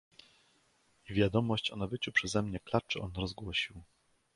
"I 1.09 1.13
wiadomość 1.13 1.71
o 1.71 1.75
nabyciu 1.75 2.11
przeze 2.11 2.41
mnie 2.41 2.59
klaczy 2.59 3.01
on 3.01 3.13
rozgłosił..." 3.15 3.83